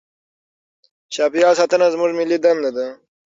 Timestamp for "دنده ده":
2.43-2.87